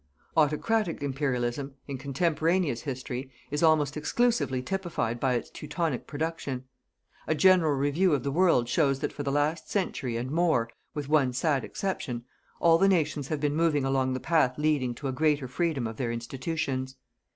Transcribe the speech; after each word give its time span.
Autocratic 0.35 1.03
Imperialism, 1.03 1.75
in 1.87 1.99
contemporaneous 1.99 2.81
history, 2.81 3.29
is 3.51 3.61
almost 3.61 3.95
exclusively 3.95 4.59
typified 4.59 5.19
by 5.19 5.35
its 5.35 5.51
Teutonic 5.51 6.07
production. 6.07 6.63
A 7.27 7.35
general 7.35 7.73
review 7.73 8.11
of 8.15 8.23
the 8.23 8.31
world 8.31 8.67
shows 8.67 8.99
that 9.01 9.13
for 9.13 9.21
the 9.21 9.31
last 9.31 9.69
century, 9.69 10.17
and 10.17 10.31
more, 10.31 10.71
with 10.95 11.07
one 11.07 11.33
sad 11.33 11.63
exception, 11.63 12.25
all 12.59 12.79
the 12.79 12.87
nations 12.87 13.27
have 13.27 13.39
been 13.39 13.55
moving 13.55 13.85
along 13.85 14.15
the 14.15 14.19
path 14.19 14.57
leading 14.57 14.95
to 14.95 15.07
a 15.07 15.11
greater 15.11 15.47
freedom 15.47 15.85
of 15.85 15.97
their 15.97 16.11
institutions. 16.11 16.95